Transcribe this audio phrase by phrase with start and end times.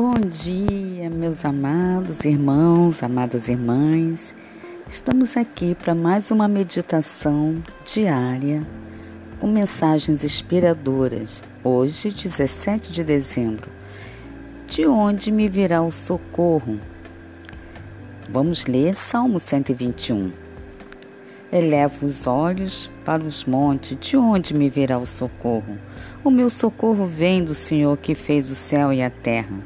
[0.00, 4.32] Bom dia, meus amados irmãos, amadas irmãs.
[4.88, 8.64] Estamos aqui para mais uma meditação diária
[9.40, 11.42] com mensagens inspiradoras.
[11.64, 13.68] Hoje, 17 de dezembro.
[14.68, 16.78] De onde me virá o socorro?
[18.30, 20.30] Vamos ler Salmo 121.
[21.50, 25.76] Elevo os olhos para os montes, de onde me virá o socorro?
[26.22, 29.56] O meu socorro vem do Senhor que fez o céu e a terra.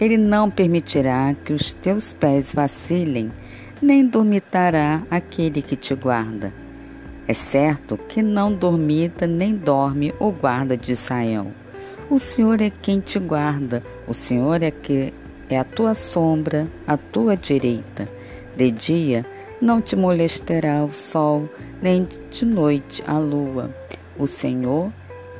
[0.00, 3.30] Ele não permitirá que os teus pés vacilem,
[3.80, 6.52] nem dormitará aquele que te guarda.
[7.26, 11.52] É certo que não dormita nem dorme o guarda de Israel.
[12.10, 15.14] O Senhor é quem te guarda, o Senhor é que
[15.48, 18.08] é a tua sombra, a tua direita.
[18.56, 19.24] De dia
[19.60, 21.48] não te molestará o sol,
[21.80, 23.70] nem de noite a lua.
[24.18, 24.92] O Senhor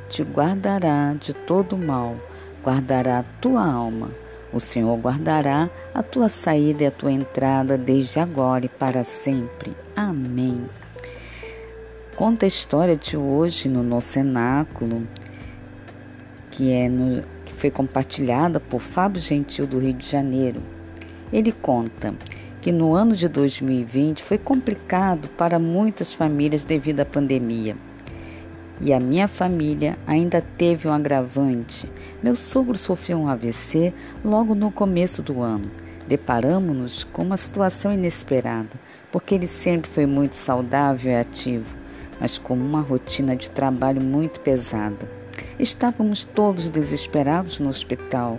[0.09, 2.15] te guardará de todo mal,
[2.63, 4.11] guardará a tua alma.
[4.53, 9.75] O Senhor guardará a tua saída e a tua entrada desde agora e para sempre.
[9.95, 10.69] Amém.
[12.15, 15.07] Conta a história de hoje no nosso cenáculo,
[16.51, 20.61] que, é no, que foi compartilhada por Fábio Gentil do Rio de Janeiro.
[21.31, 22.13] Ele conta
[22.61, 27.75] que no ano de 2020 foi complicado para muitas famílias devido à pandemia.
[28.85, 31.89] E a minha família ainda teve um agravante.
[32.21, 33.93] Meu sogro sofreu um AVC
[34.25, 35.71] logo no começo do ano.
[36.05, 38.71] Deparamos-nos com uma situação inesperada,
[39.09, 41.73] porque ele sempre foi muito saudável e ativo,
[42.19, 45.09] mas com uma rotina de trabalho muito pesada.
[45.57, 48.37] Estávamos todos desesperados no hospital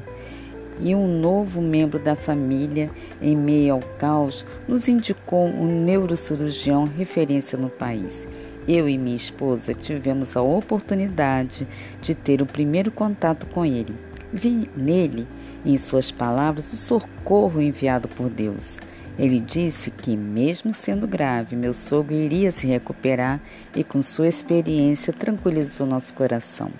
[0.78, 2.90] e um novo membro da família,
[3.22, 8.28] em meio ao caos, nos indicou um neurocirurgião referência no país.
[8.66, 11.68] Eu e minha esposa tivemos a oportunidade
[12.00, 13.94] de ter o primeiro contato com ele.
[14.32, 15.26] Vi nele,
[15.64, 18.80] em suas palavras, o socorro enviado por Deus.
[19.18, 23.38] Ele disse que, mesmo sendo grave, meu sogro iria se recuperar
[23.76, 26.70] e, com sua experiência, tranquilizou nosso coração.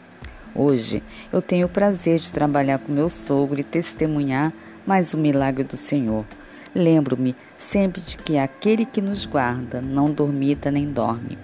[0.55, 1.03] Hoje,
[1.33, 4.53] eu tenho o prazer de trabalhar com meu sogro e testemunhar
[4.87, 6.25] mais um milagre do Senhor.
[6.75, 11.39] Lembro-me sempre de que aquele que nos guarda não dormita nem dorme.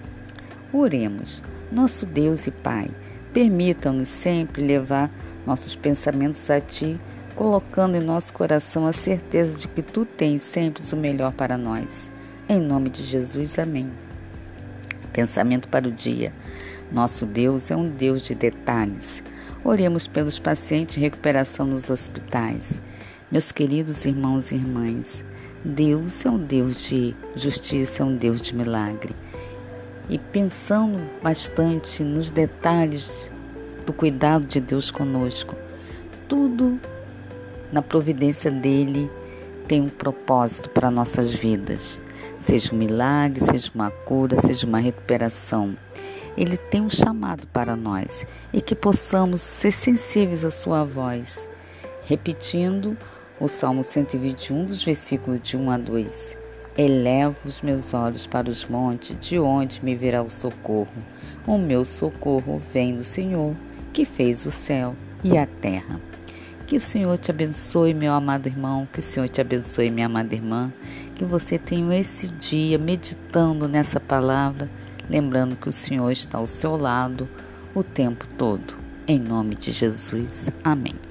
[0.73, 1.43] Oremos.
[1.69, 2.89] Nosso Deus e Pai,
[3.33, 5.11] permita-nos sempre levar
[5.45, 6.99] nossos pensamentos a Ti,
[7.35, 12.09] colocando em nosso coração a certeza de que Tu tens sempre o melhor para nós.
[12.47, 13.91] Em nome de Jesus, amém.
[15.11, 16.33] Pensamento para o dia.
[16.89, 19.23] Nosso Deus é um Deus de detalhes.
[19.63, 22.81] Oremos pelos pacientes em recuperação nos hospitais.
[23.29, 25.23] Meus queridos irmãos e irmãs,
[25.63, 29.13] Deus é um Deus de justiça, é um Deus de milagre
[30.11, 33.31] e pensando bastante nos detalhes
[33.85, 35.55] do cuidado de Deus conosco,
[36.27, 36.77] tudo
[37.71, 39.09] na providência dele
[39.69, 42.01] tem um propósito para nossas vidas.
[42.41, 45.77] Seja um milagre, seja uma cura, seja uma recuperação.
[46.35, 51.47] Ele tem um chamado para nós e que possamos ser sensíveis à sua voz.
[52.03, 52.97] Repetindo
[53.39, 56.40] o Salmo 121, dos versículos de 1 a 2.
[56.77, 60.93] Elevo os meus olhos para os montes, de onde me virá o socorro.
[61.45, 63.55] O meu socorro vem do Senhor,
[63.91, 65.99] que fez o céu e a terra.
[66.65, 70.33] Que o Senhor te abençoe, meu amado irmão, que o Senhor te abençoe, minha amada
[70.33, 70.71] irmã,
[71.13, 74.69] que você tenha esse dia meditando nessa palavra,
[75.09, 77.27] lembrando que o Senhor está ao seu lado
[77.75, 78.75] o tempo todo.
[79.05, 80.49] Em nome de Jesus.
[80.63, 81.10] Amém.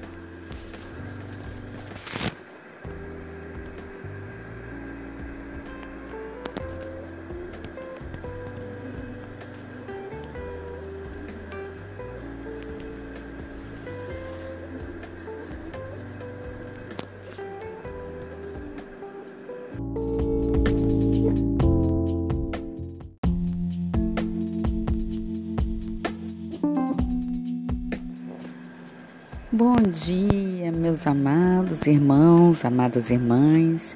[29.63, 33.95] Bom dia, meus amados irmãos, amadas irmãs.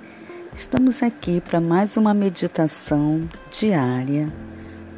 [0.54, 4.32] Estamos aqui para mais uma meditação diária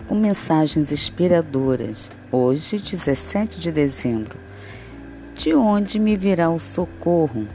[0.09, 2.11] com mensagens inspiradoras.
[2.29, 4.37] Hoje, 17 de dezembro.
[5.35, 7.47] De onde me virá o socorro?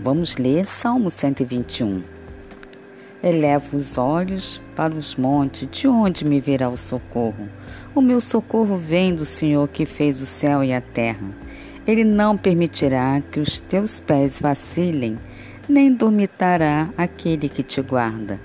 [0.00, 2.02] Vamos ler Salmo 121.
[3.22, 7.48] Elevo os olhos para os montes, de onde me virá o socorro?
[7.94, 11.28] O meu socorro vem do Senhor que fez o céu e a terra.
[11.86, 15.18] Ele não permitirá que os teus pés vacilem,
[15.68, 18.40] nem dormitará aquele que te guarda.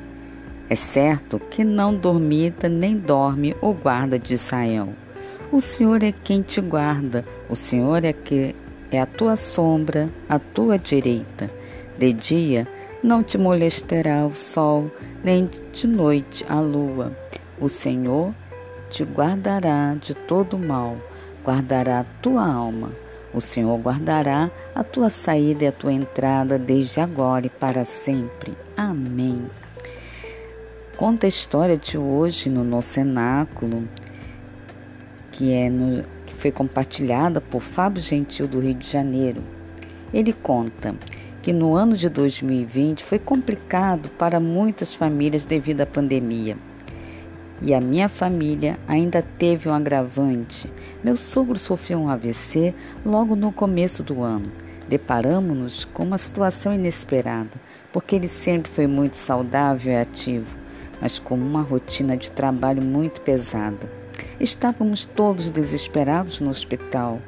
[0.70, 4.90] É certo que não dormita nem dorme o guarda de Israel.
[5.52, 8.56] O Senhor é quem te guarda, o Senhor é que
[8.92, 11.52] é a tua sombra, a tua direita.
[11.98, 12.68] De dia
[13.04, 14.90] não te molestará o sol,
[15.24, 17.16] nem de noite a lua.
[17.60, 18.34] O Senhor
[18.90, 20.98] te guardará de todo mal,
[21.44, 22.92] guardará a tua alma.
[23.36, 28.54] O Senhor guardará a tua saída e a tua entrada desde agora e para sempre.
[28.78, 29.46] Amém.
[30.96, 33.90] Conta a história de hoje no nosso cenáculo,
[35.34, 39.44] que, é no, que foi compartilhada por Fábio Gentil do Rio de Janeiro.
[40.14, 40.96] Ele conta
[41.42, 46.58] que no ano de 2020 foi complicado para muitas famílias devido à pandemia.
[47.62, 50.70] E a minha família ainda teve um agravante.
[51.04, 52.74] Meu sogro sofreu um AVC
[53.06, 54.52] logo no começo do ano.
[54.88, 57.52] Deparamos-nos com uma situação inesperada,
[57.92, 60.66] porque ele sempre foi muito saudável e ativo
[61.02, 63.90] mas com uma rotina de trabalho muito pesada.
[64.40, 67.22] Estávamos todos desesperados no hospital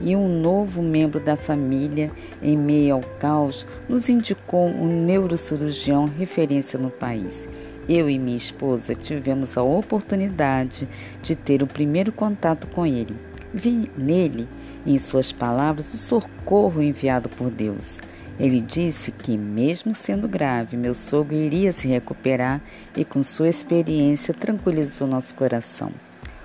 [0.00, 2.10] e um novo membro da família,
[2.42, 7.48] em meio ao caos, nos indicou um neurocirurgião referência no país.
[7.88, 10.88] Eu e minha esposa tivemos a oportunidade
[11.22, 13.16] de ter o primeiro contato com ele.
[13.54, 14.48] Vi nele,
[14.84, 18.00] em suas palavras, o socorro enviado por Deus.
[18.40, 22.60] Ele disse que, mesmo sendo grave, meu sogro iria se recuperar
[22.96, 25.92] e, com sua experiência, tranquilizou nosso coração.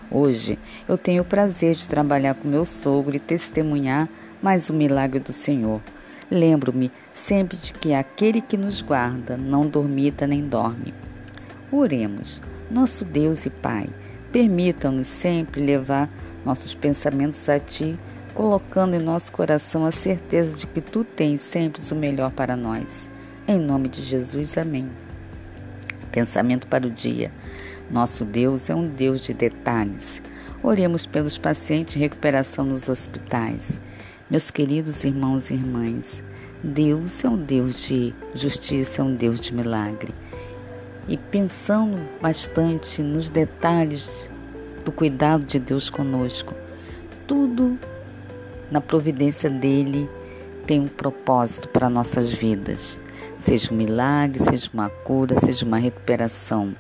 [0.10, 4.08] Hoje, eu tenho o prazer de trabalhar com meu sogro e testemunhar
[4.42, 5.82] mais um milagre do Senhor.
[6.30, 10.94] Lembro-me sempre de que aquele que nos guarda não dormita nem dorme.
[11.72, 13.90] Oremos, nosso Deus e Pai,
[14.32, 16.10] permita-nos sempre levar
[16.46, 17.98] nossos pensamentos a Ti
[18.34, 23.10] colocando em nosso coração a certeza de que tu tens sempre o melhor para nós.
[23.48, 24.90] Em nome de Jesus, amém.
[26.12, 27.32] Pensamento para o dia.
[27.90, 30.22] Nosso Deus é um Deus de detalhes.
[30.64, 33.80] Oremos pelos pacientes em recuperação nos hospitais.
[34.30, 36.24] Meus queridos irmãos e irmãs,
[36.64, 40.14] Deus é um Deus de justiça, é um Deus de milagre.
[41.12, 44.30] E pensando bastante nos detalhes
[44.86, 46.56] do cuidado de Deus conosco,
[47.28, 47.78] tudo
[48.72, 50.10] na providência dele,
[50.66, 52.98] tem um propósito para nossas vidas.
[53.38, 56.74] Seja um milagre, seja uma cura, seja uma recuperação.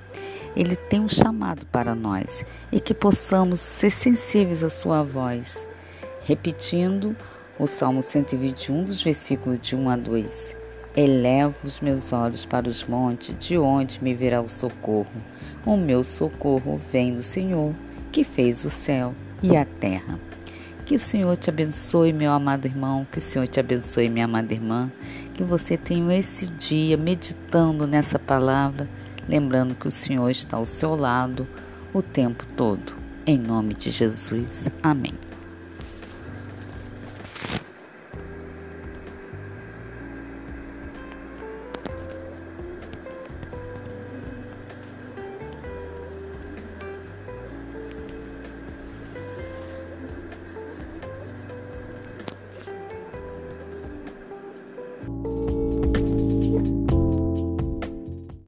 [0.56, 5.68] Ele tem um chamado para nós e que possamos ser sensíveis à sua voz.
[6.24, 7.18] Repetindo
[7.60, 10.60] o Salmo 121, dos versículos de 1 a 2.
[10.95, 15.11] Elevo os meus olhos para os montes, de onde me virá o socorro.
[15.65, 17.73] O meu socorro vem do Senhor,
[18.11, 20.19] que fez o céu e a terra.
[20.85, 24.53] Que o Senhor te abençoe, meu amado irmão, que o Senhor te abençoe, minha amada
[24.53, 24.91] irmã,
[25.33, 28.89] que você tenha esse dia meditando nessa palavra,
[29.29, 31.47] lembrando que o Senhor está ao seu lado
[31.94, 32.95] o tempo todo.
[33.25, 34.67] Em nome de Jesus.
[34.83, 35.13] Amém.